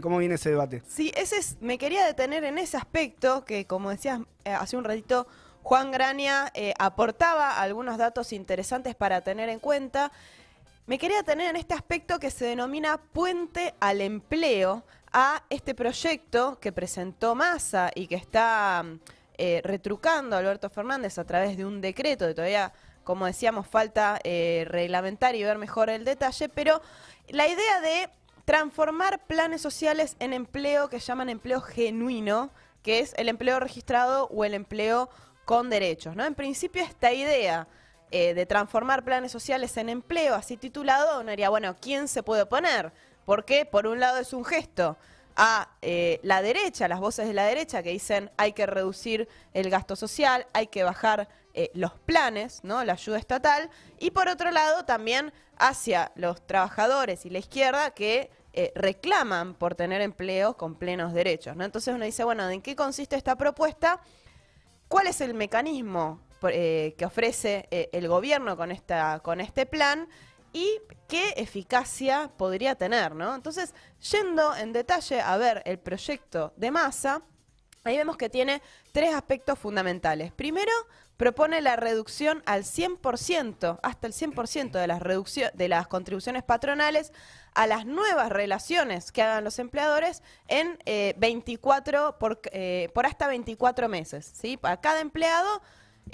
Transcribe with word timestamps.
¿Cómo 0.00 0.16
viene 0.16 0.36
ese 0.36 0.48
debate? 0.48 0.82
Sí, 0.88 1.12
ese 1.14 1.36
es, 1.36 1.58
me 1.60 1.76
quería 1.76 2.06
detener 2.06 2.42
en 2.44 2.56
ese 2.56 2.78
aspecto 2.78 3.44
que, 3.44 3.66
como 3.66 3.90
decías 3.90 4.20
eh, 4.46 4.50
hace 4.50 4.78
un 4.78 4.84
ratito, 4.84 5.26
Juan 5.62 5.90
Grania 5.90 6.50
eh, 6.54 6.72
aportaba 6.78 7.60
algunos 7.60 7.98
datos 7.98 8.32
interesantes 8.32 8.94
para 8.94 9.20
tener 9.20 9.50
en 9.50 9.58
cuenta. 9.58 10.10
Me 10.86 10.96
quería 10.96 11.18
detener 11.18 11.50
en 11.50 11.56
este 11.56 11.74
aspecto 11.74 12.18
que 12.18 12.30
se 12.30 12.46
denomina 12.46 12.96
puente 12.96 13.74
al 13.78 14.00
empleo 14.00 14.84
a 15.12 15.44
este 15.50 15.74
proyecto 15.74 16.58
que 16.60 16.72
presentó 16.72 17.34
Massa 17.34 17.90
y 17.94 18.06
que 18.06 18.14
está 18.14 18.86
eh, 19.36 19.60
retrucando 19.64 20.34
Alberto 20.34 20.70
Fernández 20.70 21.18
a 21.18 21.24
través 21.24 21.58
de 21.58 21.66
un 21.66 21.82
decreto 21.82 22.24
de 22.24 22.32
todavía, 22.32 22.72
como 23.04 23.26
decíamos, 23.26 23.66
falta 23.66 24.18
reglamentar 24.24 25.34
y 25.34 25.42
ver 25.42 25.58
mejor 25.58 25.90
el 25.90 26.06
detalle, 26.06 26.48
pero 26.48 26.80
la 27.28 27.46
idea 27.46 27.82
de 27.82 28.08
transformar 28.44 29.26
planes 29.26 29.62
sociales 29.62 30.16
en 30.18 30.32
empleo 30.32 30.88
que 30.88 30.98
llaman 30.98 31.28
empleo 31.28 31.60
genuino, 31.60 32.50
que 32.82 33.00
es 33.00 33.14
el 33.16 33.28
empleo 33.28 33.60
registrado 33.60 34.26
o 34.28 34.44
el 34.44 34.54
empleo 34.54 35.08
con 35.44 35.70
derechos. 35.70 36.16
¿no? 36.16 36.24
En 36.24 36.34
principio 36.34 36.82
esta 36.82 37.12
idea 37.12 37.66
eh, 38.10 38.34
de 38.34 38.46
transformar 38.46 39.04
planes 39.04 39.32
sociales 39.32 39.76
en 39.76 39.88
empleo, 39.88 40.34
así 40.34 40.56
titulado, 40.56 41.20
uno 41.20 41.30
diría, 41.30 41.48
bueno, 41.48 41.76
¿quién 41.80 42.08
se 42.08 42.22
puede 42.22 42.42
oponer? 42.42 42.92
Porque 43.24 43.64
por 43.64 43.86
un 43.86 44.00
lado 44.00 44.18
es 44.18 44.32
un 44.32 44.44
gesto 44.44 44.96
a 45.36 45.68
eh, 45.82 46.20
la 46.22 46.42
derecha, 46.42 46.88
las 46.88 47.00
voces 47.00 47.26
de 47.26 47.34
la 47.34 47.44
derecha 47.44 47.82
que 47.82 47.90
dicen 47.90 48.30
hay 48.36 48.52
que 48.52 48.66
reducir 48.66 49.28
el 49.52 49.70
gasto 49.70 49.96
social, 49.96 50.46
hay 50.52 50.68
que 50.68 50.84
bajar 50.84 51.28
eh, 51.54 51.70
los 51.74 51.92
planes, 51.92 52.60
¿no? 52.62 52.84
la 52.84 52.94
ayuda 52.94 53.18
estatal, 53.18 53.70
y 53.98 54.10
por 54.10 54.28
otro 54.28 54.50
lado 54.50 54.84
también 54.84 55.32
hacia 55.56 56.12
los 56.14 56.46
trabajadores 56.46 57.26
y 57.26 57.30
la 57.30 57.38
izquierda 57.38 57.90
que 57.90 58.30
eh, 58.52 58.72
reclaman 58.76 59.54
por 59.54 59.74
tener 59.74 60.00
empleo 60.00 60.56
con 60.56 60.76
plenos 60.76 61.12
derechos. 61.12 61.56
¿no? 61.56 61.64
Entonces 61.64 61.94
uno 61.94 62.04
dice, 62.04 62.24
bueno, 62.24 62.48
¿en 62.48 62.62
qué 62.62 62.76
consiste 62.76 63.16
esta 63.16 63.36
propuesta? 63.36 64.00
¿Cuál 64.88 65.08
es 65.08 65.20
el 65.20 65.34
mecanismo 65.34 66.20
que 66.40 67.06
ofrece 67.06 67.66
el 67.70 68.06
gobierno 68.06 68.54
con, 68.54 68.70
esta, 68.70 69.20
con 69.20 69.40
este 69.40 69.64
plan? 69.64 70.06
Y 70.54 70.80
qué 71.08 71.34
eficacia 71.36 72.30
podría 72.38 72.76
tener, 72.76 73.14
¿no? 73.14 73.34
Entonces, 73.34 73.74
yendo 74.10 74.54
en 74.56 74.72
detalle 74.72 75.20
a 75.20 75.36
ver 75.36 75.62
el 75.66 75.78
proyecto 75.78 76.54
de 76.56 76.70
masa, 76.70 77.22
ahí 77.82 77.98
vemos 77.98 78.16
que 78.16 78.30
tiene 78.30 78.62
tres 78.92 79.12
aspectos 79.12 79.58
fundamentales. 79.58 80.32
Primero, 80.32 80.70
propone 81.16 81.60
la 81.60 81.74
reducción 81.74 82.42
al 82.46 82.62
100%, 82.62 83.80
hasta 83.82 84.06
el 84.06 84.12
100% 84.12 84.70
de 84.70 84.86
las, 84.86 85.54
de 85.54 85.68
las 85.68 85.88
contribuciones 85.88 86.44
patronales 86.44 87.12
a 87.54 87.66
las 87.66 87.84
nuevas 87.84 88.30
relaciones 88.30 89.10
que 89.10 89.22
hagan 89.22 89.42
los 89.42 89.58
empleadores 89.58 90.22
en 90.46 90.78
24 91.16 92.08
eh, 92.08 92.12
por, 92.18 92.40
eh, 92.52 92.90
por 92.94 93.06
hasta 93.06 93.26
24 93.26 93.88
meses, 93.88 94.32
¿sí? 94.40 94.56
Para 94.56 94.80
cada 94.80 95.00
empleado 95.00 95.62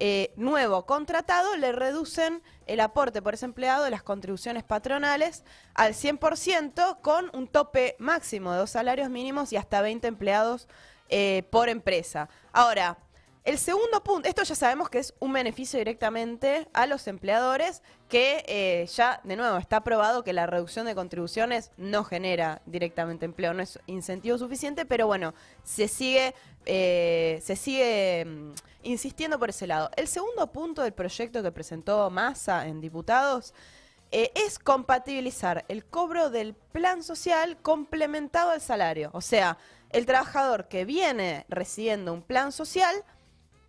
eh, 0.03 0.33
nuevo 0.37 0.87
contratado 0.87 1.57
le 1.57 1.73
reducen 1.73 2.43
el 2.67 2.81
aporte 2.81 3.21
por 3.21 3.35
ese 3.35 3.45
empleado 3.45 3.85
de 3.85 3.91
las 3.91 4.03
contribuciones 4.03 4.65
patronales 4.65 5.45
al 5.75 5.93
100% 5.93 7.03
con 7.03 7.31
un 7.35 7.47
tope 7.47 7.97
máximo 7.99 8.51
de 8.53 8.59
dos 8.59 8.71
salarios 8.71 9.11
mínimos 9.11 9.53
y 9.53 9.59
hasta 9.59 9.83
20 9.83 10.09
empleados 10.09 10.69
eh, 11.11 11.43
por 11.51 11.69
empresa. 11.69 12.31
Ahora, 12.51 12.97
el 13.45 13.59
segundo 13.59 14.05
punto, 14.05 14.29
esto 14.29 14.43
ya 14.43 14.55
sabemos 14.55 14.91
que 14.91 14.99
es 14.99 15.15
un 15.19 15.33
beneficio 15.33 15.79
directamente 15.79 16.69
a 16.75 16.87
los 16.87 17.07
empleadores, 17.07 17.83
que 18.09 18.45
eh, 18.47 18.87
ya, 18.95 19.21
de 19.25 19.35
nuevo, 19.37 19.57
está 19.57 19.83
probado 19.83 20.23
que 20.23 20.35
la 20.35 20.47
reducción 20.47 20.85
de 20.85 20.95
contribuciones 20.95 21.71
no 21.79 22.05
genera 22.05 22.61
directamente 22.67 23.25
empleo, 23.25 23.55
no 23.55 23.63
es 23.63 23.79
incentivo 23.87 24.37
suficiente, 24.37 24.85
pero 24.85 25.07
bueno, 25.07 25.33
se 25.65 25.89
sigue, 25.89 26.35
eh, 26.67 27.41
se 27.43 27.57
sigue 27.57 28.27
mm, 28.27 28.53
insistiendo 28.83 29.39
por 29.39 29.49
ese 29.49 29.67
lado. 29.67 29.91
El 29.97 30.07
segundo 30.07 30.53
punto 30.53 30.83
del 30.83 30.93
proyecto 30.93 31.43
que 31.43 31.51
presentó 31.51 32.11
Massa 32.11 32.67
en 32.67 32.83
diputados 32.83 33.55
eh, 34.13 34.33
es 34.35 34.59
compatibilizar 34.59 35.65
el 35.69 35.87
cobro 35.87 36.29
del 36.29 36.53
plan 36.55 37.03
social 37.03 37.57
complementado 37.63 38.51
al 38.51 38.61
salario. 38.61 39.09
O 39.15 39.23
sea, 39.23 39.57
el 39.91 40.05
trabajador 40.05 40.69
que 40.69 40.85
viene 40.85 41.47
recibiendo 41.49 42.13
un 42.13 42.23
plan 42.23 42.53
social 42.53 43.05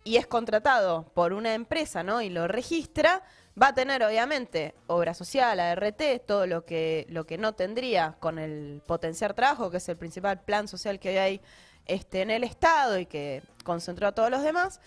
y 0.04 0.16
es 0.16 0.26
contratado 0.26 1.04
por 1.14 1.32
una 1.32 1.54
empresa, 1.54 2.02
¿no? 2.02 2.22
Y 2.22 2.28
lo 2.28 2.48
registra, 2.48 3.22
va 3.60 3.68
a 3.68 3.74
tener 3.74 4.02
obviamente 4.02 4.74
obra 4.86 5.14
social, 5.14 5.60
ART, 5.60 6.02
todo 6.26 6.46
lo 6.46 6.64
que, 6.64 7.06
lo 7.08 7.24
que 7.24 7.38
no 7.38 7.54
tendría 7.54 8.16
con 8.18 8.38
el 8.38 8.82
potenciar 8.86 9.34
trabajo, 9.34 9.70
que 9.70 9.76
es 9.76 9.88
el 9.88 9.96
principal 9.96 10.40
plan 10.40 10.68
social 10.68 10.98
que 10.98 11.10
hoy 11.10 11.16
hay 11.16 11.40
este, 11.86 12.22
en 12.22 12.30
el 12.30 12.44
Estado 12.44 12.98
y 12.98 13.06
que 13.06 13.42
concentró 13.64 14.08
a 14.08 14.12
todos 14.12 14.30
los 14.30 14.42
demás. 14.42 14.80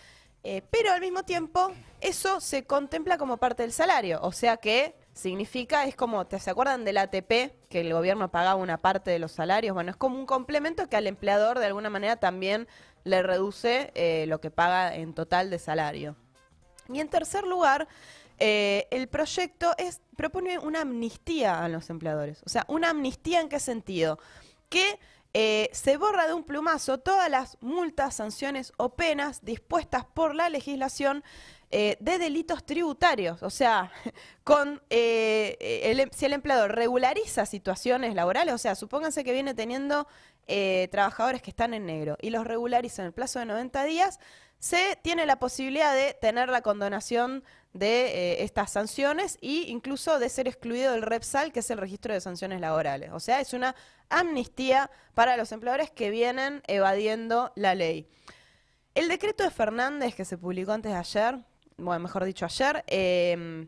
Eh, 0.48 0.62
pero 0.70 0.92
al 0.92 1.02
mismo 1.02 1.24
tiempo, 1.24 1.72
eso 2.02 2.40
se 2.40 2.66
contempla 2.66 3.18
como 3.18 3.38
parte 3.38 3.64
del 3.64 3.72
salario. 3.72 4.20
O 4.22 4.32
sea 4.32 4.58
que 4.58 4.96
significa, 5.12 5.86
es 5.86 5.96
como, 5.96 6.28
¿te 6.28 6.40
se 6.40 6.52
acuerdan 6.52 6.86
del 6.86 7.00
ATP? 7.00 7.68
Que 7.68 7.82
el 7.82 7.92
gobierno 7.92 8.30
pagaba 8.30 8.54
una 8.54 8.78
parte 8.78 9.10
de 9.10 9.18
los 9.18 9.32
salarios. 9.32 9.74
Bueno, 9.74 9.90
es 9.90 9.98
como 9.98 10.20
un 10.20 10.28
complemento 10.28 10.88
que 10.88 10.98
al 10.98 11.08
empleador 11.08 11.58
de 11.58 11.66
alguna 11.66 11.90
manera 11.90 12.18
también 12.18 12.68
le 13.06 13.24
reduce 13.24 13.92
eh, 13.96 14.26
lo 14.28 14.42
que 14.42 14.52
paga 14.52 14.94
en 14.94 15.14
total 15.14 15.50
de 15.50 15.60
salario. 15.60 16.18
Y 16.90 17.00
en 17.00 17.08
tercer 17.08 17.46
lugar, 17.46 17.88
eh, 18.38 18.88
el 18.92 19.08
proyecto 19.08 19.74
es, 19.78 20.02
propone 20.18 20.60
una 20.60 20.82
amnistía 20.82 21.64
a 21.64 21.70
los 21.70 21.90
empleadores. 21.90 22.42
O 22.46 22.50
sea, 22.50 22.66
una 22.68 22.90
amnistía 22.90 23.40
en 23.40 23.48
qué 23.48 23.60
sentido? 23.60 24.20
Que 24.70 25.00
eh, 25.34 25.70
se 25.72 25.98
borra 25.98 26.28
de 26.28 26.34
un 26.34 26.44
plumazo 26.44 27.00
todas 27.00 27.30
las 27.30 27.58
multas, 27.62 28.16
sanciones 28.16 28.74
o 28.78 28.96
penas 28.96 29.44
dispuestas 29.44 30.06
por 30.06 30.34
la 30.34 30.50
legislación 30.50 31.24
de 32.00 32.18
delitos 32.18 32.66
tributarios. 32.66 33.44
O 33.44 33.50
sea, 33.50 33.92
con 34.44 34.82
em, 34.90 36.10
si 36.12 36.26
el 36.26 36.34
empleador 36.34 36.76
regulariza 36.76 37.46
situaciones 37.46 38.16
laborales, 38.16 38.54
o 38.54 38.58
sea, 38.58 38.76
supónganse 38.76 39.24
que 39.24 39.34
viene 39.34 39.54
teniendo 39.54 40.08
eh, 40.48 40.88
trabajadores 40.92 41.42
que 41.42 41.50
están 41.50 41.74
en 41.74 41.88
negro 41.88 42.18
y 42.22 42.30
los 42.30 42.46
regulariza 42.46 43.02
en 43.02 43.08
el 43.08 43.14
plazo 43.14 43.40
de 43.40 43.46
90 43.46 43.84
días, 43.86 44.20
se 44.60 44.98
tiene 45.02 45.26
la 45.26 45.40
posibilidad 45.40 45.94
de 45.94 46.14
tener 46.14 46.50
la 46.50 46.62
condonación 46.62 47.44
de 47.74 48.06
eh, 48.06 48.44
estas 48.44 48.72
sanciones 48.72 49.38
e 49.42 49.66
incluso 49.68 50.20
de 50.20 50.30
ser 50.30 50.48
excluido 50.48 50.94
del 50.94 51.02
REPSAL, 51.02 51.52
que 51.52 51.60
es 51.60 51.70
el 51.72 51.78
registro 51.78 52.14
de 52.14 52.22
sanciones 52.22 52.62
laborales. 52.62 53.10
O 53.12 53.20
sea, 53.20 53.42
es 53.42 53.54
una 53.54 53.76
amnistía 54.10 54.90
para 55.14 55.36
los 55.36 55.52
empleadores 55.52 55.90
que 55.90 56.10
vienen 56.10 56.62
evadiendo 56.68 57.52
la 57.56 57.76
ley. 57.76 58.08
El 58.94 59.08
decreto 59.08 59.44
de 59.44 59.52
Fernández 59.52 60.16
que 60.16 60.26
se 60.26 60.38
publicó 60.38 60.72
antes 60.72 60.92
de 60.92 60.98
ayer, 60.98 61.40
bueno, 61.78 62.00
mejor 62.00 62.26
dicho 62.26 62.46
ayer, 62.46 62.84
em, 62.88 63.68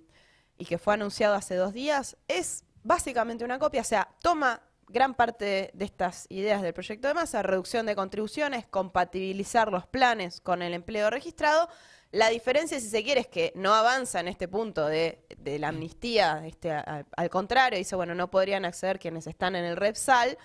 y 0.57 0.66
que 0.66 0.78
fue 0.78 0.94
anunciado 0.94 1.35
hace 1.35 1.56
dos 1.56 1.73
días, 1.73 2.18
es 2.28 2.63
básicamente 2.84 3.44
una 3.44 3.59
copia, 3.59 3.81
o 3.81 3.85
sea, 3.85 4.09
toma 4.22 4.62
gran 4.88 5.13
parte 5.13 5.72
de 5.73 5.85
estas 5.85 6.25
ideas 6.29 6.62
del 6.62 6.73
proyecto 6.73 7.07
de 7.07 7.13
masa, 7.13 7.44
reducción 7.44 7.85
de 7.85 7.96
contribuciones, 7.96 8.66
compatibilizar 8.66 9.72
los 9.72 9.85
planes 9.85 10.40
con 10.40 10.62
el 10.62 10.73
empleo 10.73 11.09
registrado. 11.09 11.67
La 12.12 12.29
diferencia, 12.29 12.79
si 12.79 12.88
se 12.88 13.03
quiere, 13.03 13.22
es 13.22 13.28
que 13.28 13.51
no 13.56 13.73
avanza 13.73 14.22
en 14.22 14.29
este 14.29 14.47
punto 14.47 14.88
de, 14.88 15.25
la 15.59 15.67
amnistía, 15.67 16.44
este, 16.46 16.72
al, 16.72 17.29
contrario, 17.29 17.78
dice, 17.78 17.97
bueno, 17.97 18.16
no 18.16 18.31
podrían 18.31 18.63
acceder 18.63 18.97
quienes 18.97 19.28
están 19.28 19.57
en 19.57 19.66
el 19.66 19.75
REPSAL, 19.75 20.38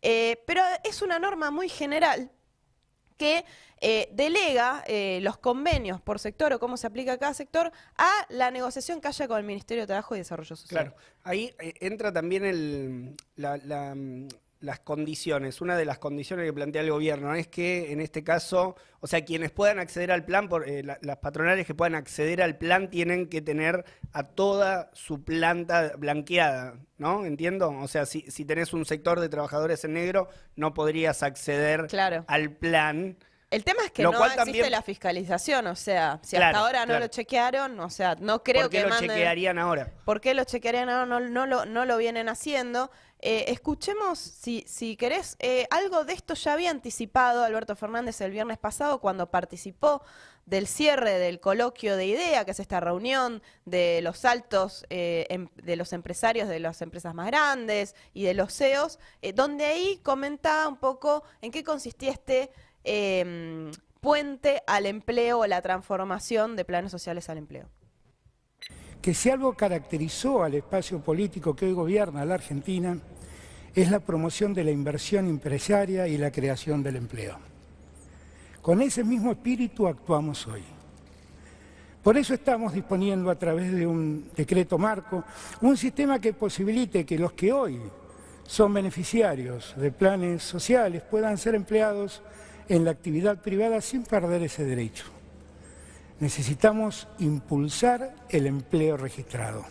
eh, 0.00 0.42
pero 0.46 0.62
es 0.82 1.02
una 1.02 1.18
norma 1.18 1.50
muy 1.50 1.68
general 1.68 2.30
que 3.20 3.44
eh, 3.82 4.08
delega 4.12 4.82
eh, 4.86 5.20
los 5.20 5.36
convenios 5.36 6.00
por 6.00 6.18
sector 6.18 6.54
o 6.54 6.58
cómo 6.58 6.78
se 6.78 6.86
aplica 6.86 7.18
cada 7.18 7.34
sector 7.34 7.70
a 7.98 8.10
la 8.30 8.50
negociación 8.50 9.02
que 9.02 9.08
haya 9.08 9.28
con 9.28 9.36
el 9.36 9.44
Ministerio 9.44 9.82
de 9.82 9.88
Trabajo 9.88 10.14
y 10.14 10.18
Desarrollo 10.18 10.56
Social. 10.56 10.84
Claro, 10.84 10.96
ahí 11.22 11.54
eh, 11.58 11.74
entra 11.80 12.10
también 12.10 12.46
el, 12.46 13.14
las 14.60 14.80
condiciones. 14.80 15.60
Una 15.60 15.76
de 15.76 15.84
las 15.84 15.98
condiciones 15.98 16.46
que 16.46 16.52
plantea 16.52 16.82
el 16.82 16.90
gobierno 16.90 17.34
es 17.34 17.48
que 17.48 17.92
en 17.92 18.00
este 18.00 18.22
caso, 18.22 18.76
o 19.00 19.06
sea, 19.06 19.24
quienes 19.24 19.50
puedan 19.50 19.78
acceder 19.78 20.12
al 20.12 20.24
plan, 20.24 20.48
por, 20.48 20.66
las 20.68 21.16
patronales 21.18 21.66
que 21.66 21.74
puedan 21.74 21.94
acceder 21.94 22.42
al 22.42 22.58
plan 22.58 22.90
tienen 22.90 23.28
que 23.28 23.40
tener 23.40 23.84
a 24.12 24.22
toda 24.24 24.90
su 24.92 25.24
planta 25.24 25.92
blanqueada, 25.96 26.74
¿no? 26.98 27.24
Entiendo. 27.24 27.70
O 27.70 27.88
sea, 27.88 28.06
si, 28.06 28.22
si 28.30 28.44
tenés 28.44 28.72
un 28.72 28.84
sector 28.84 29.20
de 29.20 29.28
trabajadores 29.28 29.84
en 29.84 29.94
negro, 29.94 30.28
no 30.56 30.74
podrías 30.74 31.22
acceder 31.22 31.88
al 32.26 32.52
plan. 32.52 33.16
El 33.50 33.64
tema 33.64 33.82
es 33.84 33.90
que 33.90 34.04
no 34.04 34.24
existe 34.24 34.70
la 34.70 34.80
fiscalización, 34.80 35.66
o 35.66 35.74
sea, 35.74 36.20
si 36.22 36.36
hasta 36.36 36.56
ahora 36.56 36.86
no 36.86 37.00
lo 37.00 37.08
chequearon, 37.08 37.80
o 37.80 37.90
sea, 37.90 38.14
no 38.14 38.44
creo 38.44 38.70
que 38.70 38.82
¿Por 38.82 38.90
qué 38.90 39.06
lo 39.06 39.12
chequearían 39.12 39.58
ahora? 39.58 39.90
¿Por 40.04 40.20
qué 40.20 40.34
lo 40.34 40.44
chequearían 40.44 40.88
ahora? 40.88 41.06
No, 41.06 41.18
no, 41.18 41.46
lo, 41.46 41.64
no 41.64 41.84
lo 41.84 41.96
vienen 41.96 42.28
haciendo. 42.28 42.92
Eh, 43.22 43.46
escuchemos, 43.48 44.18
si, 44.18 44.64
si 44.66 44.96
querés, 44.96 45.36
eh, 45.40 45.66
algo 45.70 46.04
de 46.04 46.14
esto 46.14 46.32
ya 46.32 46.54
había 46.54 46.70
anticipado 46.70 47.44
Alberto 47.44 47.76
Fernández 47.76 48.18
el 48.22 48.30
viernes 48.30 48.56
pasado 48.56 48.98
cuando 48.98 49.30
participó 49.30 50.02
del 50.46 50.66
cierre 50.66 51.18
del 51.18 51.38
coloquio 51.38 51.96
de 51.96 52.06
IDEA, 52.06 52.46
que 52.46 52.52
es 52.52 52.60
esta 52.60 52.80
reunión 52.80 53.42
de 53.66 54.00
los 54.02 54.24
altos, 54.24 54.86
eh, 54.88 55.26
em, 55.28 55.48
de 55.56 55.76
los 55.76 55.92
empresarios 55.92 56.48
de 56.48 56.60
las 56.60 56.80
empresas 56.80 57.14
más 57.14 57.26
grandes 57.26 57.94
y 58.14 58.24
de 58.24 58.32
los 58.32 58.54
CEOs, 58.54 58.98
donde 59.34 59.66
ahí 59.66 60.00
comentaba 60.02 60.66
un 60.66 60.78
poco 60.78 61.22
en 61.42 61.50
qué 61.52 61.62
consistía 61.62 62.12
este 62.12 62.50
em, 62.84 63.70
puente 64.00 64.62
al 64.66 64.86
empleo 64.86 65.40
o 65.40 65.46
la 65.46 65.60
transformación 65.60 66.56
de 66.56 66.64
planes 66.64 66.90
sociales 66.90 67.28
al 67.28 67.36
empleo 67.36 67.68
que 69.00 69.14
si 69.14 69.30
algo 69.30 69.54
caracterizó 69.54 70.42
al 70.42 70.54
espacio 70.54 71.00
político 71.00 71.56
que 71.56 71.66
hoy 71.66 71.72
gobierna 71.72 72.24
la 72.24 72.34
Argentina 72.34 72.98
es 73.74 73.90
la 73.90 74.00
promoción 74.00 74.52
de 74.52 74.64
la 74.64 74.70
inversión 74.70 75.28
empresaria 75.28 76.06
y 76.08 76.18
la 76.18 76.30
creación 76.30 76.82
del 76.82 76.96
empleo. 76.96 77.38
Con 78.60 78.82
ese 78.82 79.04
mismo 79.04 79.32
espíritu 79.32 79.86
actuamos 79.86 80.46
hoy. 80.46 80.62
Por 82.02 82.16
eso 82.16 82.34
estamos 82.34 82.72
disponiendo 82.72 83.30
a 83.30 83.34
través 83.34 83.72
de 83.72 83.86
un 83.86 84.30
decreto 84.34 84.78
marco 84.78 85.24
un 85.60 85.76
sistema 85.76 86.18
que 86.18 86.32
posibilite 86.32 87.04
que 87.04 87.18
los 87.18 87.32
que 87.32 87.52
hoy 87.52 87.80
son 88.46 88.74
beneficiarios 88.74 89.74
de 89.76 89.92
planes 89.92 90.42
sociales 90.42 91.02
puedan 91.02 91.38
ser 91.38 91.54
empleados 91.54 92.22
en 92.68 92.84
la 92.84 92.90
actividad 92.90 93.40
privada 93.40 93.80
sin 93.80 94.02
perder 94.02 94.42
ese 94.42 94.64
derecho. 94.64 95.19
Necesitamos 96.20 97.08
impulsar 97.18 98.14
el 98.28 98.46
empleo 98.46 98.98
registrado. 98.98 99.64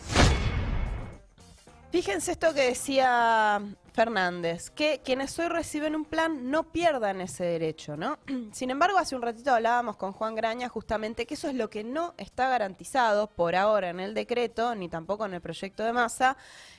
Fíjense 1.91 2.31
esto 2.31 2.53
que 2.55 2.61
decía 2.61 3.61
Fernández, 3.93 4.71
que 4.71 5.01
quienes 5.03 5.37
hoy 5.37 5.47
reciben 5.47 5.95
un 5.95 6.05
plan 6.05 6.49
no 6.49 6.71
pierdan 6.71 7.21
ese 7.21 7.43
derecho, 7.43 7.97
¿no? 7.97 8.17
Sin 8.51 8.71
embargo, 8.71 8.97
hace 8.97 9.15
un 9.15 9.21
ratito 9.21 9.53
hablábamos 9.53 9.95
con 9.95 10.11
Juan 10.11 10.33
Graña 10.35 10.69
justamente 10.69 11.27
que 11.27 11.35
eso 11.35 11.49
es 11.49 11.55
lo 11.55 11.69
que 11.69 11.83
no 11.83 12.15
está 12.17 12.49
garantizado 12.49 13.27
por 13.27 13.55
ahora 13.55 13.89
en 13.89 13.99
el 13.99 14.15
decreto, 14.15 14.73
ni 14.73 14.89
tampoco 14.89 15.25
en 15.25 15.35
el 15.35 15.41
proyecto 15.41 15.83
de 15.83 15.93
masa. 15.93 16.35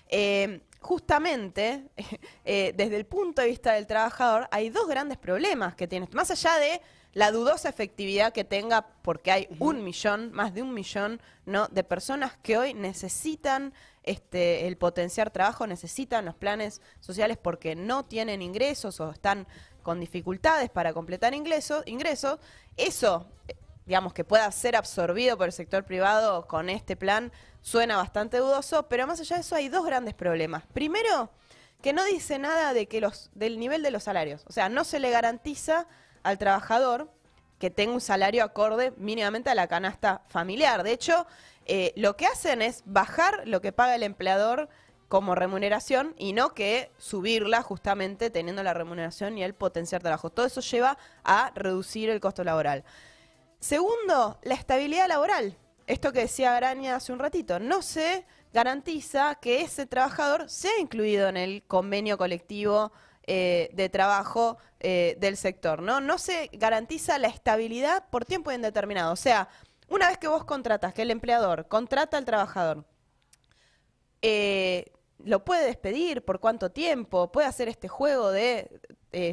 Eh, 0.08 0.62
justamente, 0.80 1.84
eh, 2.44 2.72
desde 2.76 2.96
el 2.96 3.06
punto 3.06 3.42
de 3.42 3.48
vista 3.48 3.72
del 3.72 3.86
trabajador, 3.86 4.48
hay 4.50 4.70
dos 4.70 4.88
grandes 4.88 5.18
problemas 5.18 5.74
que 5.74 5.86
tiene. 5.86 6.08
Más 6.12 6.30
allá 6.30 6.56
de 6.58 6.80
la 7.12 7.32
dudosa 7.32 7.68
efectividad 7.68 8.32
que 8.32 8.44
tenga, 8.44 8.86
porque 9.02 9.32
hay 9.32 9.48
un 9.58 9.82
millón, 9.82 10.32
más 10.32 10.54
de 10.54 10.62
un 10.62 10.72
millón, 10.72 11.20
¿no? 11.44 11.66
de 11.68 11.82
personas 11.82 12.36
que 12.42 12.56
hoy 12.56 12.72
necesitan 12.72 13.72
este, 14.04 14.66
el 14.68 14.76
potenciar 14.76 15.30
trabajo, 15.30 15.66
necesitan 15.66 16.24
los 16.24 16.34
planes 16.34 16.80
sociales 17.00 17.36
porque 17.36 17.74
no 17.74 18.04
tienen 18.04 18.42
ingresos 18.42 19.00
o 19.00 19.10
están 19.10 19.46
con 19.82 19.98
dificultades 20.00 20.70
para 20.70 20.92
completar 20.92 21.34
ingresos, 21.34 21.82
ingresos. 21.86 22.38
Eso, 22.76 23.26
digamos, 23.86 24.12
que 24.12 24.24
pueda 24.24 24.50
ser 24.52 24.76
absorbido 24.76 25.36
por 25.36 25.46
el 25.46 25.52
sector 25.52 25.84
privado 25.84 26.46
con 26.46 26.70
este 26.70 26.96
plan, 26.96 27.32
suena 27.60 27.96
bastante 27.96 28.38
dudoso, 28.38 28.88
pero 28.88 29.06
más 29.06 29.20
allá 29.20 29.36
de 29.36 29.42
eso 29.42 29.54
hay 29.54 29.68
dos 29.68 29.84
grandes 29.84 30.14
problemas. 30.14 30.64
Primero, 30.72 31.30
que 31.82 31.92
no 31.92 32.04
dice 32.04 32.38
nada 32.38 32.72
de 32.72 32.86
que 32.86 33.00
los, 33.00 33.30
del 33.34 33.58
nivel 33.58 33.82
de 33.82 33.90
los 33.90 34.04
salarios, 34.04 34.44
o 34.46 34.52
sea, 34.52 34.68
no 34.68 34.84
se 34.84 35.00
le 35.00 35.10
garantiza 35.10 35.86
al 36.22 36.38
trabajador 36.38 37.10
que 37.58 37.70
tenga 37.70 37.92
un 37.92 38.00
salario 38.00 38.42
acorde 38.42 38.92
mínimamente 38.96 39.50
a 39.50 39.54
la 39.54 39.68
canasta 39.68 40.22
familiar. 40.28 40.82
De 40.82 40.92
hecho, 40.92 41.26
eh, 41.66 41.92
lo 41.94 42.16
que 42.16 42.26
hacen 42.26 42.62
es 42.62 42.82
bajar 42.86 43.42
lo 43.44 43.60
que 43.60 43.72
paga 43.72 43.94
el 43.94 44.02
empleador 44.02 44.68
como 45.08 45.34
remuneración 45.34 46.14
y 46.16 46.32
no 46.32 46.54
que 46.54 46.90
subirla 46.96 47.62
justamente 47.62 48.30
teniendo 48.30 48.62
la 48.62 48.74
remuneración 48.74 49.36
y 49.36 49.42
el 49.42 49.54
potenciar 49.54 50.00
trabajo. 50.00 50.30
Todo 50.30 50.46
eso 50.46 50.60
lleva 50.60 50.96
a 51.24 51.50
reducir 51.54 52.08
el 52.10 52.20
costo 52.20 52.44
laboral. 52.44 52.84
Segundo, 53.58 54.38
la 54.42 54.54
estabilidad 54.54 55.08
laboral. 55.08 55.56
Esto 55.90 56.12
que 56.12 56.20
decía 56.20 56.56
Araña 56.56 56.94
hace 56.94 57.12
un 57.12 57.18
ratito, 57.18 57.58
no 57.58 57.82
se 57.82 58.24
garantiza 58.52 59.34
que 59.34 59.62
ese 59.62 59.86
trabajador 59.86 60.48
sea 60.48 60.70
incluido 60.78 61.28
en 61.28 61.36
el 61.36 61.64
convenio 61.64 62.16
colectivo 62.16 62.92
eh, 63.26 63.70
de 63.72 63.88
trabajo 63.88 64.58
eh, 64.78 65.16
del 65.18 65.36
sector, 65.36 65.82
¿no? 65.82 66.00
No 66.00 66.18
se 66.18 66.48
garantiza 66.52 67.18
la 67.18 67.26
estabilidad 67.26 68.08
por 68.08 68.24
tiempo 68.24 68.52
indeterminado. 68.52 69.12
O 69.12 69.16
sea, 69.16 69.48
una 69.88 70.06
vez 70.06 70.18
que 70.18 70.28
vos 70.28 70.44
contratas, 70.44 70.94
que 70.94 71.02
el 71.02 71.10
empleador 71.10 71.66
contrata 71.66 72.18
al 72.18 72.24
trabajador, 72.24 72.84
eh, 74.22 74.92
lo 75.18 75.44
puede 75.44 75.66
despedir 75.66 76.24
por 76.24 76.38
cuánto 76.38 76.70
tiempo, 76.70 77.32
puede 77.32 77.48
hacer 77.48 77.66
este 77.66 77.88
juego 77.88 78.30
de 78.30 78.80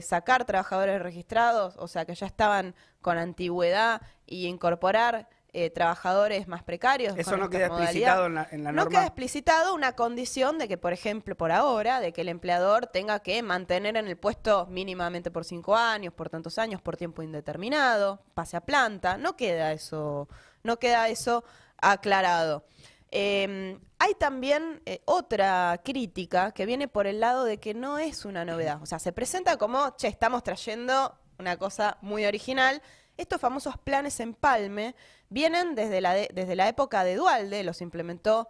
sacar 0.02 0.44
trabajadores 0.46 1.04
registrados, 1.04 1.76
o 1.78 1.88
sea, 1.88 2.06
que 2.06 2.16
ya 2.16 2.26
estaban 2.26 2.74
con 3.00 3.20
antigüedad 3.20 4.02
y 4.26 4.48
incorporar 4.48 5.30
eh, 5.54 5.70
trabajadores 5.70 6.48
más 6.48 6.62
precarios. 6.64 7.18
Eso 7.18 7.38
no 7.38 7.50
queda 7.50 7.68
explicitado 7.68 8.26
en 8.26 8.36
la, 8.36 8.48
norma. 8.52 8.72
No 8.74 8.90
queda 8.90 9.06
explicitado 9.06 9.74
una 9.74 9.94
condición 9.94 10.58
de 10.58 10.68
que, 10.68 10.78
por 10.78 10.92
ejemplo, 10.92 11.36
por 11.36 11.52
ahora, 11.52 12.02
de 12.02 12.12
que 12.12 12.22
el 12.22 12.30
empleador 12.30 12.88
tenga 12.88 13.22
que 13.22 13.42
mantener 13.42 13.96
en 13.96 14.08
el 14.08 14.18
puesto 14.18 14.68
mínimamente 14.68 15.32
por 15.32 15.46
cinco 15.46 15.76
años, 15.76 16.14
por 16.14 16.30
tantos 16.30 16.58
años, 16.58 16.82
por 16.82 16.98
tiempo 16.98 17.24
indeterminado, 17.24 18.22
pase 18.34 18.58
a 18.58 18.62
planta. 18.62 19.18
No 19.18 19.38
queda 19.38 19.72
eso, 19.72 20.28
no 20.64 20.78
queda 20.80 21.08
eso 21.08 21.46
aclarado. 21.82 22.66
Em, 23.10 23.80
hay 24.00 24.16
también 24.16 24.82
eh, 24.86 25.02
otra 25.06 25.80
crítica 25.84 26.52
que 26.52 26.66
viene 26.66 26.90
por 26.90 27.08
el 27.08 27.22
lado 27.22 27.46
de 27.46 27.58
que 27.58 27.74
no 27.74 28.00
es 28.00 28.26
una 28.26 28.44
novedad. 28.44 28.82
O 28.82 28.86
sea, 28.86 29.00
se 29.00 29.14
presenta 29.14 29.56
como, 29.58 29.96
che, 29.96 30.10
estamos 30.10 30.44
trayendo 30.44 31.18
una 31.40 31.56
cosa 31.56 31.98
muy 32.02 32.26
original 32.26 32.82
estos 33.18 33.42
famosos 33.42 33.78
planes 33.78 34.20
empalme 34.20 34.96
vienen 35.30 35.76
desde 35.76 36.02
la, 36.02 36.14
desde 36.14 36.56
la 36.56 36.68
época 36.68 37.04
de 37.04 37.16
Dualde, 37.16 37.64
los 37.64 37.82
implementó 37.82 38.48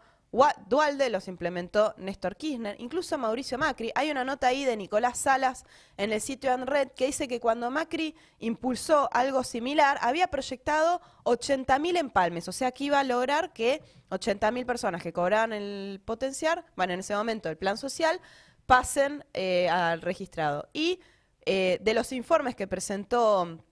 Dualde, 0.67 1.09
los 1.09 1.27
implementó 1.27 1.95
Néstor 1.97 2.35
Kirchner, 2.35 2.75
incluso 2.79 3.17
Mauricio 3.17 3.57
Macri. 3.57 3.91
Hay 3.95 4.11
una 4.11 4.23
nota 4.23 4.47
ahí 4.47 4.65
de 4.65 4.75
Nicolás 4.75 5.17
Salas 5.17 5.65
en 5.95 6.11
el 6.11 6.21
sitio 6.21 6.53
ANRED 6.53 6.91
que 6.91 7.07
dice 7.07 7.27
que 7.27 7.39
cuando 7.39 7.71
Macri 7.71 8.13
impulsó 8.39 9.09
algo 9.13 9.43
similar, 9.43 9.97
había 10.01 10.27
proyectado 10.27 11.01
80.000 11.23 11.97
empalmes, 11.97 12.47
o 12.47 12.51
sea 12.51 12.71
que 12.71 12.83
iba 12.83 12.99
a 12.99 13.03
lograr 13.03 13.53
que 13.53 13.81
80.000 14.09 14.65
personas 14.65 15.01
que 15.01 15.13
cobraban 15.13 15.53
el 15.53 16.01
potenciar, 16.03 16.65
bueno, 16.75 16.93
en 16.93 16.99
ese 16.99 17.15
momento 17.15 17.49
el 17.49 17.57
plan 17.57 17.77
social, 17.77 18.19
pasen 18.65 19.25
eh, 19.33 19.69
al 19.69 20.01
registrado. 20.01 20.67
Y 20.73 20.99
eh, 21.45 21.79
de 21.81 21.93
los 21.93 22.11
informes 22.11 22.55
que 22.55 22.67
presentó 22.67 23.63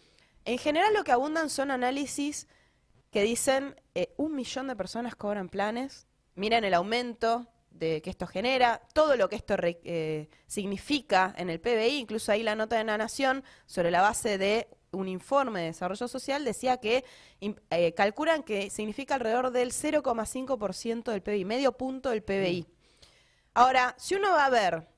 En 0.46 0.60
general 0.60 0.94
lo 0.94 1.04
que 1.04 1.12
abundan 1.12 1.50
son 1.50 1.72
análisis 1.72 2.48
que 3.16 3.24
dicen 3.24 3.80
eh, 3.94 4.14
un 4.18 4.36
millón 4.36 4.68
de 4.68 4.76
personas 4.76 5.16
cobran 5.16 5.48
planes, 5.48 6.06
miren 6.36 6.66
el 6.66 6.74
aumento 6.74 7.48
de 7.70 8.02
que 8.02 8.10
esto 8.10 8.28
genera, 8.28 8.82
todo 8.94 9.16
lo 9.16 9.30
que 9.30 9.38
esto 9.38 9.56
eh, 9.62 10.28
significa 10.48 11.34
en 11.38 11.50
el 11.50 11.62
PBI, 11.62 11.98
incluso 11.98 12.34
ahí 12.34 12.44
la 12.44 12.58
nota 12.58 12.76
de 12.76 12.84
la 12.84 12.98
Nación, 12.98 13.46
sobre 13.68 13.90
la 13.90 14.02
base 14.02 14.38
de 14.38 14.68
un 14.92 15.08
informe 15.08 15.62
de 15.62 15.68
desarrollo 15.68 16.10
social, 16.10 16.44
decía 16.44 16.82
que 16.82 17.06
eh, 17.40 17.94
calculan 17.94 18.44
que 18.44 18.70
significa 18.70 19.16
alrededor 19.16 19.52
del 19.52 19.72
0,5% 19.72 21.10
del 21.10 21.22
PBI, 21.22 21.46
medio 21.46 21.72
punto 21.72 22.10
del 22.10 22.22
PBI. 22.22 22.68
Ahora, 23.54 23.96
si 23.98 24.16
uno 24.16 24.32
va 24.32 24.46
a 24.46 24.50
ver 24.50 24.90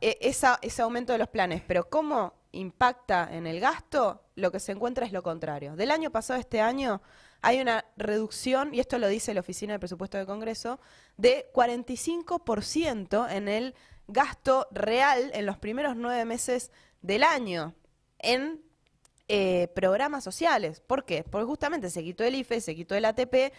e, 0.00 0.18
ese 0.20 0.82
aumento 0.82 1.12
de 1.12 1.18
los 1.18 1.28
planes, 1.28 1.62
pero 1.66 1.88
cómo 1.88 2.34
impacta 2.52 3.28
en 3.30 3.46
el 3.46 3.60
gasto, 3.60 4.22
lo 4.34 4.50
que 4.50 4.60
se 4.60 4.72
encuentra 4.72 5.06
es 5.06 5.12
lo 5.12 5.22
contrario. 5.22 5.76
Del 5.76 5.90
año 5.90 6.10
pasado 6.10 6.38
a 6.38 6.40
este 6.40 6.60
año 6.60 7.00
hay 7.42 7.60
una 7.60 7.84
reducción, 7.96 8.74
y 8.74 8.80
esto 8.80 8.98
lo 8.98 9.08
dice 9.08 9.34
la 9.34 9.40
Oficina 9.40 9.74
de 9.74 9.78
Presupuesto 9.78 10.18
del 10.18 10.26
Congreso, 10.26 10.80
de 11.16 11.50
45% 11.54 13.30
en 13.30 13.48
el 13.48 13.74
gasto 14.08 14.66
real 14.72 15.30
en 15.34 15.46
los 15.46 15.58
primeros 15.58 15.96
nueve 15.96 16.24
meses 16.24 16.72
del 17.00 17.22
año 17.22 17.74
en 18.18 18.60
eh, 19.28 19.68
programas 19.74 20.24
sociales. 20.24 20.80
¿Por 20.80 21.04
qué? 21.04 21.22
Porque 21.22 21.46
justamente 21.46 21.88
se 21.88 22.02
quitó 22.02 22.24
el 22.24 22.34
IFE, 22.34 22.60
se 22.60 22.74
quitó 22.74 22.96
el 22.96 23.04
ATP 23.04 23.52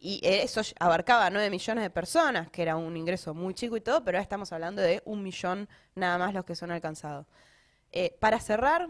y 0.00 0.20
eso 0.22 0.62
abarcaba 0.78 1.26
a 1.26 1.30
9 1.30 1.50
millones 1.50 1.84
de 1.84 1.90
personas, 1.90 2.50
que 2.50 2.62
era 2.62 2.76
un 2.76 2.96
ingreso 2.96 3.34
muy 3.34 3.52
chico 3.52 3.76
y 3.76 3.82
todo, 3.82 4.02
pero 4.02 4.16
ahora 4.16 4.22
estamos 4.22 4.50
hablando 4.52 4.80
de 4.80 5.02
un 5.04 5.22
millón 5.22 5.68
nada 5.94 6.16
más 6.16 6.32
los 6.32 6.44
que 6.46 6.56
son 6.56 6.70
alcanzados. 6.70 7.26
Eh, 7.92 8.16
para 8.18 8.40
cerrar, 8.40 8.88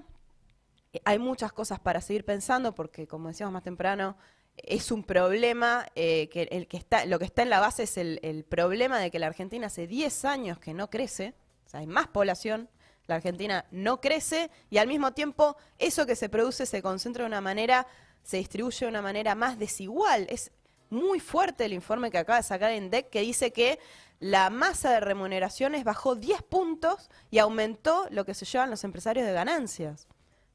hay 1.04 1.18
muchas 1.18 1.52
cosas 1.52 1.80
para 1.80 2.00
seguir 2.00 2.24
pensando, 2.24 2.74
porque 2.74 3.08
como 3.08 3.28
decíamos 3.28 3.52
más 3.52 3.64
temprano, 3.64 4.16
es 4.56 4.92
un 4.92 5.02
problema, 5.02 5.86
eh, 5.96 6.28
que, 6.28 6.42
el 6.42 6.68
que 6.68 6.76
está, 6.76 7.04
lo 7.06 7.18
que 7.18 7.24
está 7.24 7.42
en 7.42 7.50
la 7.50 7.58
base 7.58 7.84
es 7.84 7.96
el, 7.96 8.20
el, 8.22 8.44
problema 8.44 8.98
de 8.98 9.10
que 9.10 9.18
la 9.18 9.26
Argentina 9.26 9.66
hace 9.66 9.88
10 9.88 10.24
años 10.26 10.58
que 10.58 10.74
no 10.74 10.90
crece, 10.90 11.34
o 11.66 11.68
sea, 11.68 11.80
hay 11.80 11.86
más 11.86 12.06
población, 12.06 12.68
la 13.06 13.16
Argentina 13.16 13.64
no 13.72 14.00
crece, 14.00 14.50
y 14.70 14.78
al 14.78 14.86
mismo 14.86 15.12
tiempo 15.12 15.56
eso 15.78 16.06
que 16.06 16.14
se 16.14 16.28
produce 16.28 16.66
se 16.66 16.82
concentra 16.82 17.24
de 17.24 17.28
una 17.28 17.40
manera, 17.40 17.86
se 18.22 18.36
distribuye 18.36 18.78
de 18.80 18.88
una 18.88 19.02
manera 19.02 19.34
más 19.34 19.58
desigual. 19.58 20.26
Es, 20.30 20.52
muy 20.90 21.20
fuerte 21.20 21.64
el 21.64 21.72
informe 21.72 22.10
que 22.10 22.18
acaba 22.18 22.38
de 22.38 22.42
sacar 22.42 22.72
INDEC 22.72 23.08
que 23.10 23.20
dice 23.20 23.52
que 23.52 23.78
la 24.18 24.50
masa 24.50 24.92
de 24.92 25.00
remuneraciones 25.00 25.82
bajó 25.84 26.14
10 26.14 26.42
puntos 26.42 27.08
y 27.30 27.38
aumentó 27.38 28.06
lo 28.10 28.24
que 28.24 28.34
se 28.34 28.44
llevan 28.44 28.70
los 28.70 28.84
empresarios 28.84 29.26
de 29.26 29.32
ganancias. 29.32 30.06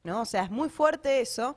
¿no? 0.04 0.22
O 0.22 0.24
sea, 0.24 0.44
es 0.44 0.50
muy 0.50 0.68
fuerte 0.68 1.20
eso. 1.20 1.56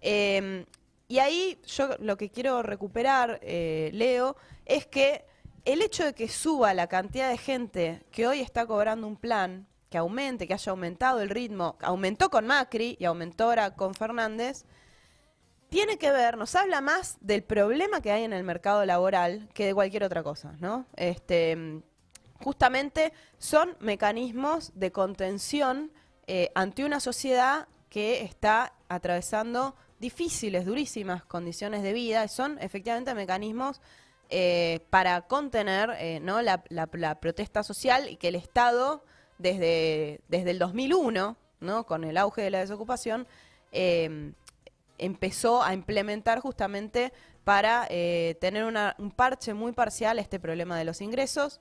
Em, 0.00 0.64
y 1.08 1.18
ahí 1.18 1.60
yo 1.66 1.96
lo 1.98 2.16
que 2.16 2.30
quiero 2.30 2.62
recuperar, 2.62 3.40
eh, 3.42 3.90
Leo, 3.92 4.36
es 4.66 4.86
que 4.86 5.24
el 5.64 5.82
hecho 5.82 6.04
de 6.04 6.14
que 6.14 6.28
suba 6.28 6.72
la 6.74 6.86
cantidad 6.86 7.28
de 7.28 7.38
gente 7.38 8.02
que 8.12 8.26
hoy 8.26 8.40
está 8.40 8.64
cobrando 8.66 9.06
un 9.06 9.16
plan, 9.16 9.66
que 9.90 9.98
aumente, 9.98 10.46
que 10.46 10.54
haya 10.54 10.70
aumentado 10.70 11.20
el 11.20 11.30
ritmo, 11.30 11.76
aumentó 11.80 12.30
con 12.30 12.46
Macri 12.46 12.96
y 13.00 13.04
aumentó 13.04 13.44
ahora 13.44 13.74
con 13.74 13.94
Fernández, 13.94 14.64
tiene 15.68 15.98
que 15.98 16.10
ver, 16.10 16.36
nos 16.36 16.54
habla 16.54 16.80
más 16.80 17.18
del 17.20 17.42
problema 17.42 18.00
que 18.00 18.10
hay 18.10 18.24
en 18.24 18.32
el 18.32 18.44
mercado 18.44 18.84
laboral 18.86 19.48
que 19.54 19.66
de 19.66 19.74
cualquier 19.74 20.04
otra 20.04 20.22
cosa, 20.22 20.54
¿no? 20.60 20.86
Este, 20.96 21.82
justamente 22.42 23.12
son 23.38 23.76
mecanismos 23.80 24.72
de 24.74 24.92
contención 24.92 25.90
eh, 26.26 26.50
ante 26.54 26.84
una 26.84 27.00
sociedad 27.00 27.68
que 27.90 28.22
está 28.22 28.72
atravesando 28.88 29.74
difíciles, 29.98 30.64
durísimas 30.64 31.24
condiciones 31.24 31.82
de 31.82 31.92
vida, 31.92 32.28
son 32.28 32.58
efectivamente 32.60 33.14
mecanismos 33.14 33.80
eh, 34.30 34.80
para 34.90 35.22
contener 35.22 35.90
eh, 35.98 36.20
¿no? 36.20 36.40
la, 36.42 37.16
protesta 37.20 37.62
social 37.62 38.08
y 38.08 38.16
que 38.16 38.28
el 38.28 38.36
Estado, 38.36 39.04
desde, 39.38 40.20
desde 40.28 40.50
el 40.52 40.58
2001, 40.58 41.36
¿no? 41.60 41.86
con 41.86 42.04
el 42.04 42.16
auge 42.16 42.42
de 42.42 42.50
la 42.50 42.60
desocupación, 42.60 43.26
empezó 44.98 45.62
a 45.62 45.74
implementar 45.74 46.40
justamente 46.40 47.12
para 47.44 47.86
eh, 47.88 48.36
tener 48.40 48.64
un 48.64 49.10
parche 49.10 49.54
muy 49.54 49.72
parcial 49.72 50.18
a 50.18 50.20
este 50.20 50.38
problema 50.38 50.76
de 50.76 50.84
los 50.84 51.00
ingresos. 51.00 51.60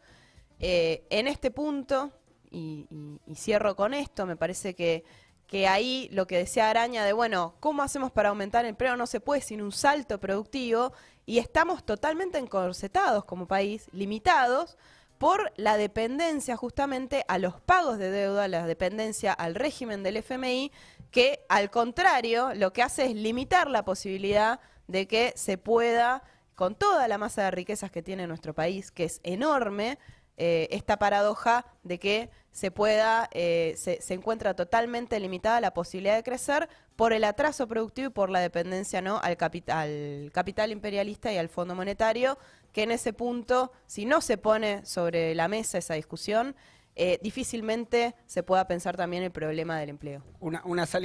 Eh, 0.60 1.06
en 1.10 1.28
este 1.28 1.52
punto, 1.52 2.12
y, 2.52 2.88
cierro 3.36 3.76
con 3.76 3.94
esto, 3.94 4.26
me 4.26 4.36
parece 4.36 4.76
que, 4.76 5.06
que 5.48 5.68
ahí 5.68 6.10
lo 6.12 6.28
que 6.28 6.38
decía 6.38 6.70
Araña 6.70 7.06
de, 7.06 7.14
bueno, 7.14 7.56
¿cómo 7.60 7.84
hacemos 7.84 8.12
para 8.12 8.30
aumentar 8.30 8.66
el 8.66 8.70
empleo? 8.70 8.98
No 8.98 9.08
se 9.08 9.20
puede 9.20 9.42
sin 9.42 9.62
un 9.62 9.72
salto 9.72 10.20
productivo 10.20 10.92
y 11.26 11.40
estamos 11.40 11.86
totalmente 11.86 12.38
encorsetados 12.38 13.24
como 13.26 13.48
país, 13.48 13.88
limitados 13.92 14.78
por 15.18 15.52
la 15.56 15.78
dependencia 15.78 16.56
justamente 16.58 17.24
a 17.28 17.38
los 17.38 17.60
pagos 17.62 17.98
de 17.98 18.12
deuda, 18.12 18.48
la 18.48 18.66
dependencia 18.66 19.34
al 19.34 19.56
régimen 19.56 20.04
del 20.04 20.18
FMI, 20.18 20.72
que 21.12 21.46
al 21.50 21.70
contrario 21.70 22.54
lo 22.54 22.74
que 22.74 22.84
hace 22.84 23.06
es 23.06 23.16
limitar 23.16 23.70
la 23.70 23.86
posibilidad 23.86 24.60
de 24.88 25.08
que 25.08 25.34
se 25.36 25.58
pueda, 25.58 26.24
con 26.56 26.76
toda 26.76 27.08
la 27.08 27.18
masa 27.18 27.44
de 27.44 27.52
riquezas 27.52 27.92
que 27.92 28.02
tiene 28.02 28.28
nuestro 28.28 28.54
país, 28.54 28.92
que 28.92 29.06
es 29.06 29.20
enorme, 29.24 29.98
eh, 30.40 30.68
esta 30.70 31.00
paradoja 31.00 31.66
de 31.82 31.98
que 31.98 32.30
se 32.52 32.70
pueda, 32.70 33.28
eh, 33.34 33.74
se, 33.76 34.14
encuentra 34.14 34.56
totalmente 34.56 35.20
limitada 35.20 35.60
la 35.62 35.74
posibilidad 35.74 36.16
de 36.16 36.22
crecer 36.22 36.70
por 36.96 37.12
el 37.12 37.24
atraso 37.24 37.68
productivo 37.68 38.10
y 38.10 38.12
por 38.12 38.30
la 38.30 38.40
dependencia 38.40 39.02
¿no? 39.02 39.20
al, 39.20 39.36
capital, 39.36 40.30
capital 40.34 40.72
imperialista 40.72 41.34
y 41.34 41.38
al 41.38 41.50
Fondo 41.50 41.74
Monetario, 41.74 42.38
que 42.72 42.84
en 42.84 42.92
ese 42.92 43.14
punto, 43.14 43.72
si 43.88 44.06
no 44.06 44.22
se 44.22 44.38
pone 44.38 44.86
sobre 44.86 45.34
la 45.34 45.48
mesa 45.48 45.80
esa 45.80 45.96
discusión, 45.96 46.56
eh, 46.98 47.20
difícilmente 47.22 48.16
se 48.26 48.44
pueda 48.44 48.68
pensar 48.68 48.98
también 48.98 49.24
el 49.24 49.32
problema 49.32 49.80
del 49.80 49.90
empleo. 49.90 50.24
Una, 50.40 50.62
una 50.66 50.86
salida 50.86 50.98